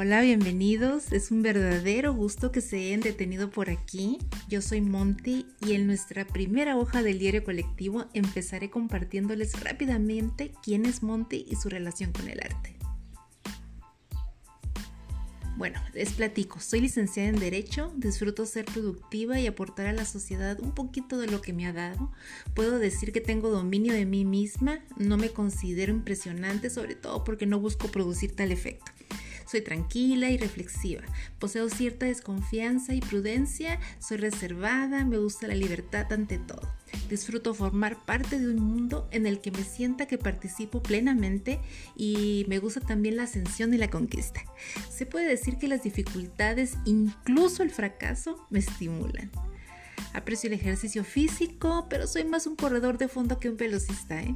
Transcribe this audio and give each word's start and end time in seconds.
Hola, 0.00 0.20
bienvenidos. 0.20 1.10
Es 1.10 1.32
un 1.32 1.42
verdadero 1.42 2.14
gusto 2.14 2.52
que 2.52 2.60
se 2.60 2.76
hayan 2.76 3.00
detenido 3.00 3.50
por 3.50 3.68
aquí. 3.68 4.18
Yo 4.48 4.62
soy 4.62 4.80
Monty 4.80 5.44
y 5.66 5.72
en 5.72 5.88
nuestra 5.88 6.24
primera 6.24 6.76
hoja 6.76 7.02
del 7.02 7.18
diario 7.18 7.42
colectivo 7.42 8.04
empezaré 8.14 8.70
compartiéndoles 8.70 9.58
rápidamente 9.58 10.52
quién 10.62 10.86
es 10.86 11.02
Monty 11.02 11.46
y 11.48 11.56
su 11.56 11.68
relación 11.68 12.12
con 12.12 12.28
el 12.28 12.38
arte. 12.38 12.76
Bueno, 15.56 15.80
les 15.92 16.12
platico. 16.12 16.60
Soy 16.60 16.80
licenciada 16.80 17.30
en 17.30 17.40
Derecho, 17.40 17.92
disfruto 17.96 18.46
ser 18.46 18.66
productiva 18.66 19.40
y 19.40 19.48
aportar 19.48 19.88
a 19.88 19.92
la 19.92 20.04
sociedad 20.04 20.60
un 20.60 20.76
poquito 20.76 21.18
de 21.18 21.26
lo 21.26 21.42
que 21.42 21.52
me 21.52 21.66
ha 21.66 21.72
dado. 21.72 22.12
Puedo 22.54 22.78
decir 22.78 23.12
que 23.12 23.20
tengo 23.20 23.50
dominio 23.50 23.94
de 23.94 24.06
mí 24.06 24.24
misma, 24.24 24.78
no 24.96 25.16
me 25.16 25.30
considero 25.30 25.92
impresionante, 25.92 26.70
sobre 26.70 26.94
todo 26.94 27.24
porque 27.24 27.46
no 27.46 27.58
busco 27.58 27.88
producir 27.88 28.36
tal 28.36 28.52
efecto. 28.52 28.92
Soy 29.50 29.62
tranquila 29.62 30.30
y 30.30 30.36
reflexiva. 30.36 31.02
Poseo 31.38 31.70
cierta 31.70 32.04
desconfianza 32.04 32.94
y 32.94 33.00
prudencia. 33.00 33.80
Soy 33.98 34.18
reservada. 34.18 35.06
Me 35.06 35.16
gusta 35.16 35.46
la 35.46 35.54
libertad 35.54 36.12
ante 36.12 36.38
todo. 36.38 36.68
Disfruto 37.08 37.54
formar 37.54 38.04
parte 38.04 38.38
de 38.38 38.46
un 38.50 38.62
mundo 38.62 39.08
en 39.10 39.26
el 39.26 39.40
que 39.40 39.50
me 39.50 39.64
sienta 39.64 40.06
que 40.06 40.18
participo 40.18 40.82
plenamente 40.82 41.60
y 41.96 42.44
me 42.48 42.58
gusta 42.58 42.80
también 42.80 43.16
la 43.16 43.22
ascensión 43.22 43.72
y 43.72 43.78
la 43.78 43.88
conquista. 43.88 44.42
Se 44.90 45.06
puede 45.06 45.26
decir 45.26 45.56
que 45.56 45.68
las 45.68 45.82
dificultades, 45.82 46.76
incluso 46.84 47.62
el 47.62 47.70
fracaso, 47.70 48.46
me 48.50 48.58
estimulan. 48.58 49.30
Aprecio 50.12 50.48
el 50.48 50.54
ejercicio 50.54 51.04
físico, 51.04 51.86
pero 51.88 52.06
soy 52.06 52.24
más 52.24 52.46
un 52.46 52.56
corredor 52.56 52.98
de 52.98 53.08
fondo 53.08 53.38
que 53.38 53.48
un 53.48 53.56
velocista. 53.56 54.22
¿eh? 54.22 54.34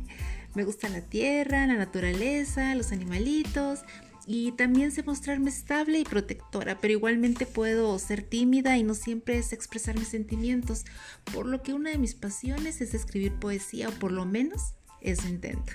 Me 0.55 0.65
gusta 0.65 0.89
la 0.89 1.03
tierra, 1.03 1.67
la 1.67 1.77
naturaleza, 1.77 2.75
los 2.75 2.93
animalitos 2.93 3.81
y 4.27 4.53
también 4.53 4.93
sé 4.93 5.03
mostrarme 5.03 5.51
estable 5.51 5.99
y 5.99 6.05
protectora, 6.05 6.79
pero 6.81 6.93
igualmente 6.93 7.47
puedo 7.47 7.99
ser 7.99 8.23
tímida 8.23 8.77
y 8.79 8.83
no 8.83 8.95
siempre 8.95 9.39
es 9.39 9.53
expresar 9.53 9.99
mis 9.99 10.09
sentimientos, 10.09 10.85
por 11.33 11.47
lo 11.47 11.63
que 11.63 11.75
una 11.75 11.91
de 11.91 11.99
mis 11.99 12.15
pasiones 12.15 12.81
es 12.81 12.95
escribir 12.95 13.35
poesía 13.35 13.89
o 13.89 13.93
por 13.93 14.13
lo 14.13 14.25
menos 14.25 14.75
eso 15.01 15.29
intento. 15.29 15.73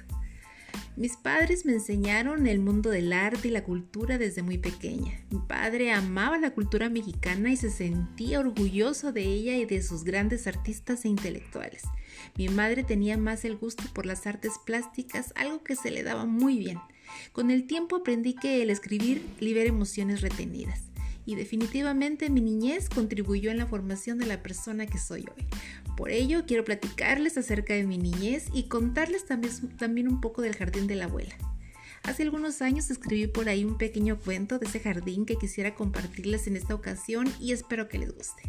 Mis 0.96 1.16
padres 1.16 1.66
me 1.66 1.74
enseñaron 1.74 2.48
el 2.48 2.60
mundo 2.60 2.90
del 2.90 3.14
arte 3.14 3.48
y 3.48 3.52
la 3.52 3.64
cultura 3.64 4.18
desde 4.18 4.42
muy 4.42 4.58
pequeña. 4.58 5.14
Mi 5.30 5.40
padre 5.40 5.92
amaba 5.92 6.38
la 6.38 6.52
cultura 6.52 6.90
mexicana 6.90 7.52
y 7.52 7.58
se 7.58 7.70
sentía 7.70 8.40
orgulloso 8.40 9.12
de 9.12 9.24
ella 9.24 9.58
y 9.58 9.66
de 9.66 9.82
sus 9.82 10.04
grandes 10.04 10.48
artistas 10.48 11.06
e 11.06 11.10
intelectuales. 11.10 11.84
Mi 12.38 12.50
madre 12.50 12.84
tenía 12.84 13.18
más 13.18 13.46
el 13.46 13.58
gusto 13.58 13.84
por 13.94 14.06
las 14.06 14.26
artes 14.26 14.54
plásticas, 14.66 15.34
algo 15.36 15.64
que 15.64 15.76
se 15.76 15.92
le 15.92 16.04
daba 16.04 16.26
muy 16.26 16.58
bien. 16.58 16.80
Con 17.32 17.52
el 17.52 17.68
tiempo 17.68 17.98
aprendí 17.98 18.34
que 18.34 18.62
el 18.62 18.70
escribir 18.70 19.26
libera 19.40 19.70
emociones 19.70 20.22
retenidas 20.22 20.87
y 21.28 21.36
definitivamente 21.36 22.32
mi 22.32 22.42
niñez 22.42 22.90
contribuyó 22.90 23.52
en 23.52 23.58
la 23.58 23.68
formación 23.68 24.18
de 24.18 24.26
la 24.26 24.42
persona 24.42 24.88
que 24.88 24.98
soy 24.98 25.26
hoy. 25.36 25.46
Por 25.98 26.10
ello 26.10 26.46
quiero 26.48 26.64
platicarles 26.64 27.38
acerca 27.38 27.74
de 27.74 27.84
mi 27.84 27.98
niñez 27.98 28.46
y 28.54 28.64
contarles 28.64 29.26
también, 29.26 29.54
también 29.78 30.08
un 30.08 30.22
poco 30.22 30.42
del 30.42 30.56
jardín 30.56 30.88
de 30.88 30.96
la 30.96 31.06
abuela. 31.06 31.36
Hace 32.04 32.24
algunos 32.24 32.62
años 32.62 32.90
escribí 32.90 33.28
por 33.28 33.50
ahí 33.50 33.66
un 33.66 33.78
pequeño 33.78 34.18
cuento 34.18 34.58
de 34.58 34.68
ese 34.68 34.80
jardín 34.80 35.26
que 35.26 35.36
quisiera 35.36 35.76
compartirles 35.76 36.48
en 36.48 36.56
esta 36.56 36.74
ocasión 36.74 37.28
y 37.42 37.52
espero 37.52 37.90
que 37.90 38.00
les 38.00 38.16
guste. 38.16 38.44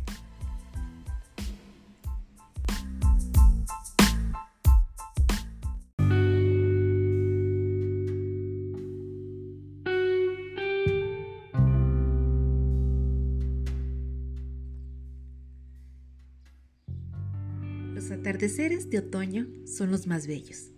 Los 17.99 18.13
atardeceres 18.13 18.91
de 18.91 19.01
otoño 19.01 19.49
son 19.67 19.91
los 19.91 20.07
más 20.07 20.29
bellos. 20.29 20.71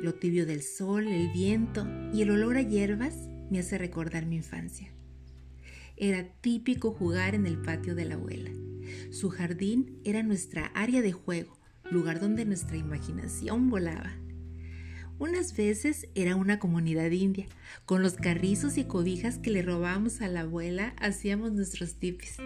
Lo 0.00 0.14
tibio 0.14 0.46
del 0.46 0.62
sol, 0.62 1.08
el 1.08 1.28
viento 1.32 1.84
y 2.14 2.22
el 2.22 2.30
olor 2.30 2.56
a 2.56 2.62
hierbas 2.62 3.28
me 3.50 3.58
hace 3.58 3.76
recordar 3.76 4.24
mi 4.24 4.36
infancia. 4.36 4.88
Era 5.96 6.32
típico 6.40 6.92
jugar 6.92 7.34
en 7.34 7.46
el 7.46 7.60
patio 7.60 7.96
de 7.96 8.04
la 8.04 8.14
abuela. 8.14 8.52
Su 9.10 9.30
jardín 9.30 9.98
era 10.04 10.22
nuestra 10.22 10.66
área 10.66 11.02
de 11.02 11.10
juego, 11.10 11.58
lugar 11.90 12.20
donde 12.20 12.44
nuestra 12.44 12.76
imaginación 12.76 13.68
volaba. 13.68 14.12
Unas 15.20 15.54
veces 15.54 16.08
era 16.14 16.34
una 16.34 16.58
comunidad 16.58 17.10
india. 17.10 17.46
Con 17.84 18.02
los 18.02 18.14
carrizos 18.14 18.78
y 18.78 18.84
cobijas 18.84 19.36
que 19.36 19.50
le 19.50 19.60
robábamos 19.60 20.22
a 20.22 20.28
la 20.28 20.40
abuela 20.40 20.94
hacíamos 20.98 21.52
nuestros 21.52 21.96
tipis. 21.96 22.38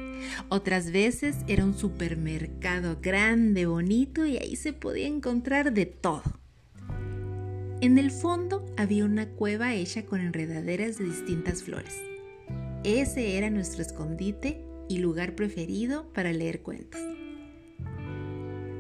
Otras 0.49 0.91
veces 0.91 1.37
era 1.47 1.65
un 1.65 1.79
supermercado 1.79 2.99
grande, 3.01 3.67
bonito 3.67 4.27
y 4.27 4.39
ahí 4.39 4.57
se 4.57 4.73
podía 4.73 5.07
encontrar 5.07 5.73
de 5.73 5.87
todo. 5.87 6.25
En 7.81 7.97
el 7.97 8.11
fondo 8.11 8.67
había 8.77 9.05
una 9.05 9.29
cueva 9.29 9.73
hecha 9.75 10.05
con 10.05 10.21
enredaderas 10.21 10.99
de 10.99 11.05
distintas 11.05 11.63
flores. 11.63 12.03
Ese 12.83 13.39
era 13.39 13.51
nuestro 13.51 13.83
escondite 13.83 14.65
y 14.89 14.99
lugar 14.99 15.37
preferido 15.37 16.13
para 16.13 16.33
leer 16.33 16.61
cuentos. 16.63 17.01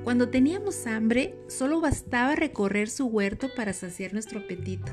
Cuando 0.05 0.29
teníamos 0.29 0.87
hambre, 0.87 1.35
solo 1.49 1.81
bastaba 1.81 2.37
recorrer 2.37 2.91
su 2.91 3.07
huerto 3.07 3.49
para 3.57 3.73
saciar 3.73 4.13
nuestro 4.13 4.41
apetito. 4.41 4.93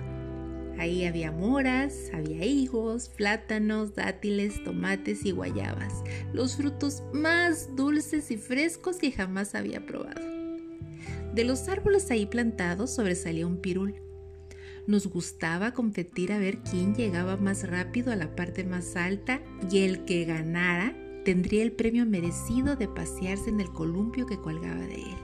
Ahí 0.79 1.03
había 1.03 1.33
moras, 1.33 2.09
había 2.13 2.45
higos, 2.45 3.09
plátanos, 3.09 3.93
dátiles, 3.93 4.63
tomates 4.63 5.25
y 5.25 5.31
guayabas, 5.31 6.01
los 6.31 6.55
frutos 6.55 7.03
más 7.11 7.75
dulces 7.75 8.31
y 8.31 8.37
frescos 8.37 8.95
que 8.95 9.11
jamás 9.11 9.53
había 9.53 9.85
probado. 9.85 10.21
De 11.35 11.43
los 11.43 11.67
árboles 11.67 12.09
ahí 12.09 12.25
plantados 12.25 12.95
sobresalía 12.95 13.45
un 13.45 13.57
pirul. 13.57 13.95
Nos 14.87 15.07
gustaba 15.07 15.73
competir 15.73 16.31
a 16.31 16.39
ver 16.39 16.59
quién 16.59 16.95
llegaba 16.95 17.35
más 17.35 17.69
rápido 17.69 18.13
a 18.13 18.15
la 18.15 18.33
parte 18.33 18.63
más 18.63 18.95
alta 18.95 19.41
y 19.69 19.79
el 19.79 20.05
que 20.05 20.23
ganara 20.23 20.95
tendría 21.23 21.63
el 21.63 21.71
premio 21.71 22.05
merecido 22.05 22.75
de 22.75 22.87
pasearse 22.87 23.49
en 23.49 23.59
el 23.59 23.71
columpio 23.71 24.25
que 24.25 24.39
colgaba 24.39 24.85
de 24.85 24.95
él. 24.95 25.17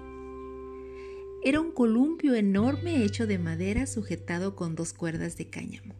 Era 1.44 1.62
un 1.62 1.72
columpio 1.72 2.36
enorme 2.36 3.04
hecho 3.04 3.28
de 3.28 3.40
madera 3.40 3.88
sujetado 3.88 4.56
con 4.56 4.76
dos 4.76 4.94
cuerdas 4.94 5.38
de 5.38 5.50
cáñamo. 5.50 5.96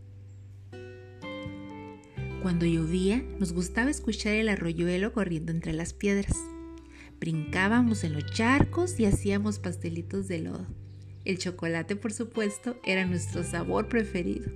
Cuando 2.42 2.66
llovía, 2.66 3.24
nos 3.40 3.54
gustaba 3.54 3.90
escuchar 3.90 4.34
el 4.34 4.50
arroyuelo 4.50 5.14
corriendo 5.14 5.52
entre 5.52 5.74
las 5.74 5.94
piedras. 5.94 6.38
Brincábamos 7.20 8.04
en 8.04 8.14
los 8.14 8.26
charcos 8.26 9.00
y 9.00 9.06
hacíamos 9.06 9.60
pastelitos 9.60 10.28
de 10.28 10.40
lodo. 10.40 10.68
El 11.26 11.40
chocolate, 11.40 11.96
por 11.96 12.14
supuesto, 12.14 12.80
era 12.84 13.06
nuestro 13.06 13.44
sabor 13.44 13.90
preferido. 13.90 14.52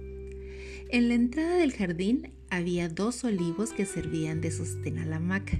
En 0.89 1.09
la 1.09 1.15
entrada 1.15 1.55
del 1.55 1.73
jardín 1.73 2.33
había 2.51 2.89
dos 2.89 3.23
olivos 3.23 3.71
que 3.71 3.85
servían 3.85 4.41
de 4.41 4.51
sostén 4.51 4.99
a 4.99 5.05
la 5.05 5.15
hamaca, 5.15 5.59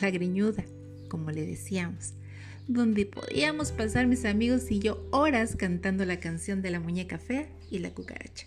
la 0.00 0.10
griñuda, 0.10 0.64
como 1.08 1.30
le 1.30 1.44
decíamos, 1.46 2.12
donde 2.68 3.06
podíamos 3.06 3.72
pasar 3.72 4.06
mis 4.06 4.24
amigos 4.24 4.70
y 4.70 4.78
yo 4.78 5.04
horas 5.10 5.56
cantando 5.56 6.04
la 6.04 6.20
canción 6.20 6.62
de 6.62 6.70
la 6.70 6.78
muñeca 6.78 7.18
fea 7.18 7.48
y 7.70 7.78
la 7.78 7.90
cucaracha. 7.90 8.46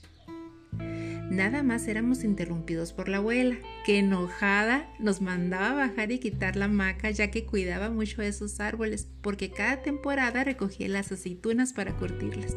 Nada 1.30 1.64
más 1.64 1.88
éramos 1.88 2.24
interrumpidos 2.24 2.94
por 2.94 3.10
la 3.10 3.18
abuela, 3.18 3.58
que 3.86 3.98
enojada 3.98 4.88
nos 5.00 5.20
mandaba 5.20 5.74
bajar 5.74 6.12
y 6.12 6.20
quitar 6.20 6.56
la 6.56 6.66
hamaca 6.66 7.10
ya 7.10 7.32
que 7.32 7.46
cuidaba 7.46 7.90
mucho 7.90 8.22
esos 8.22 8.60
árboles, 8.60 9.08
porque 9.22 9.50
cada 9.50 9.82
temporada 9.82 10.44
recogía 10.44 10.88
las 10.90 11.12
aceitunas 11.12 11.74
para 11.74 11.98
curtirlas. 11.98 12.56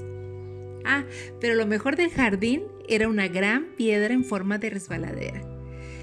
Ah, 0.87 1.05
pero 1.41 1.55
lo 1.55 1.67
mejor 1.67 1.97
del 1.97 2.11
jardín 2.11 2.62
era 2.88 3.09
una 3.09 3.27
gran 3.29 3.75
piedra 3.77 4.15
en 4.15 4.25
forma 4.25 4.59
de 4.59 4.71
resbaladera. 4.71 5.43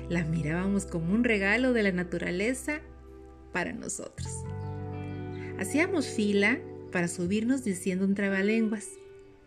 La 0.10 0.26
mirábamos 0.26 0.86
como 0.86 1.14
un 1.14 1.24
regalo 1.24 1.72
de 1.72 1.84
la 1.84 1.94
naturaleza 1.94 2.82
para 3.54 3.72
nosotros. 3.72 4.28
Hacíamos 5.58 6.08
fila 6.08 6.60
para 6.92 7.08
subirnos 7.08 7.64
diciendo 7.64 8.04
un 8.04 8.14
trabalenguas 8.14 8.90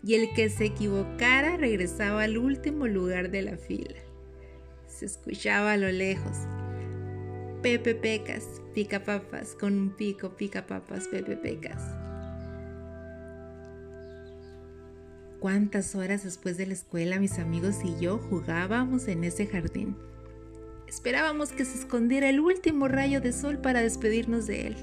y 0.03 0.15
el 0.15 0.33
que 0.35 0.49
se 0.49 0.65
equivocara 0.67 1.56
regresaba 1.56 2.23
al 2.23 2.38
último 2.38 2.87
lugar 2.87 3.31
de 3.31 3.43
la 3.43 3.56
fila. 3.56 3.97
Se 4.87 5.05
escuchaba 5.05 5.73
a 5.73 5.77
lo 5.77 5.91
lejos. 5.93 6.38
Pepe 7.61 7.94
Pecas, 7.94 8.62
pica 8.75 9.05
papas, 9.05 9.55
con 9.55 9.79
un 9.79 9.91
pico 9.91 10.37
pica 10.37 10.67
papas, 10.67 11.09
Pepe 11.09 11.37
Pecas. 11.37 12.06
Cuántas 15.41 15.94
horas 15.94 16.25
después 16.25 16.56
de 16.56 16.67
la 16.67 16.75
escuela 16.75 17.21
mis 17.21 17.38
amigos 17.38 17.77
y 17.85 18.00
yo 18.00 18.19
jugábamos 18.19 19.09
en 19.09 19.25
ese 19.25 19.47
jardín. 19.47 19.97
Esperábamos 20.88 21.50
que 21.50 21.65
se 21.65 21.79
escondiera 21.79 22.29
el 22.29 22.41
último 22.41 22.88
rayo 22.88 23.21
de 23.21 23.33
sol 23.33 23.59
para 23.59 23.83
despedirnos 23.83 24.47
de 24.47 24.69
él. 24.69 24.77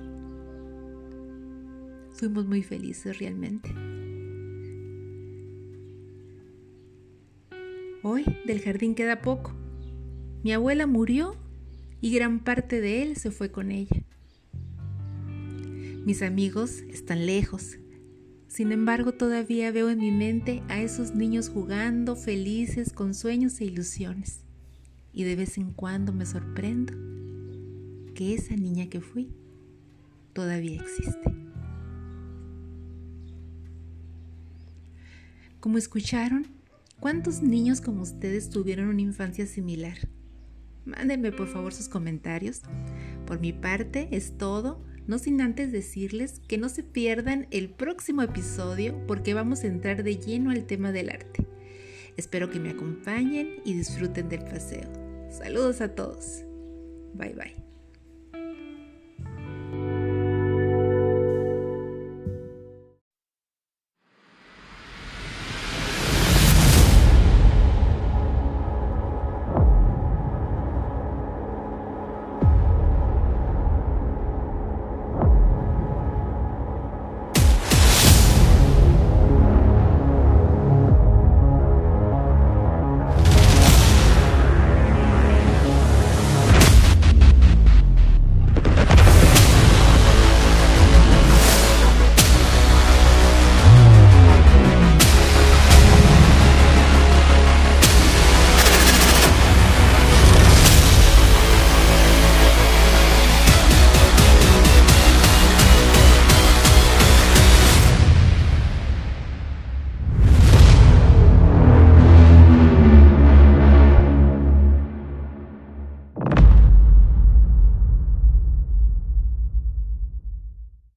Fuimos 2.14 2.46
muy 2.46 2.62
felices 2.64 3.20
realmente. 3.20 3.74
Hoy 8.04 8.26
del 8.46 8.62
jardín 8.62 8.96
queda 8.96 9.22
poco. 9.22 9.54
Mi 10.44 10.52
abuela 10.52 10.88
murió 10.88 11.38
y 12.02 12.14
gran 12.14 12.44
parte 12.44 12.82
de 12.82 13.02
él 13.02 13.16
se 13.16 13.32
fue 13.32 13.50
con 13.50 13.72
ella. 13.72 14.04
Mis 16.06 16.22
amigos 16.22 16.82
están 16.90 17.26
lejos. 17.26 17.78
Sin 18.54 18.72
embargo, 18.72 19.14
todavía 19.14 19.72
veo 19.72 19.90
en 19.90 19.98
mi 19.98 20.12
mente 20.12 20.62
a 20.70 20.80
esos 20.80 21.16
niños 21.16 21.50
jugando, 21.50 22.16
felices, 22.16 22.94
con 22.94 23.16
sueños 23.16 23.60
e 23.60 23.66
ilusiones. 23.66 24.44
Y 25.12 25.24
de 25.24 25.36
vez 25.36 25.58
en 25.58 25.74
cuando 25.74 26.14
me 26.14 26.28
sorprendo 26.28 26.94
que 28.14 28.36
esa 28.36 28.56
niña 28.56 28.90
que 28.92 29.02
fui 29.02 29.34
todavía 30.34 30.80
existe. 30.80 31.34
Como 35.60 35.80
escucharon, 35.80 36.46
¿cuántos 37.00 37.42
niños 37.42 37.82
como 37.82 38.04
ustedes 38.04 38.52
tuvieron 38.52 38.88
una 38.88 39.02
infancia 39.02 39.48
similar? 39.48 39.98
Mándenme 40.86 41.32
por 41.32 41.48
favor 41.48 41.74
sus 41.74 41.90
comentarios. 41.90 42.62
Por 43.26 43.40
mi 43.40 43.52
parte 43.52 44.10
es 44.12 44.38
todo, 44.38 44.86
no 45.08 45.18
sin 45.20 45.42
antes 45.42 45.72
decirles 45.72 46.42
que 46.48 46.58
no 46.58 46.70
se 46.70 46.84
pierdan 46.84 47.48
el 47.52 47.70
próximo 47.70 48.22
episodio 48.22 48.96
porque 49.08 49.34
vamos 49.34 49.64
a 49.64 49.68
entrar 49.68 50.04
de 50.04 50.18
lleno 50.18 50.52
al 50.52 50.66
tema 50.66 50.92
del 50.92 51.10
arte. 51.10 51.46
Espero 52.18 52.50
que 52.50 52.60
me 52.60 52.70
acompañen 52.70 53.62
y 53.66 53.74
disfruten 53.74 54.30
del 54.30 54.44
paseo. 54.44 54.90
Saludos 55.30 55.82
a 55.82 55.96
todos. 55.96 56.44
Bye 57.14 57.34
bye. 57.34 57.73